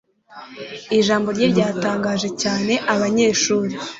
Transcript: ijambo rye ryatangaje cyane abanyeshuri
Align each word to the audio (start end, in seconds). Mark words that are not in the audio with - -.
ijambo 0.97 1.27
rye 1.35 1.47
ryatangaje 1.53 2.29
cyane 2.41 2.73
abanyeshuri 2.93 3.73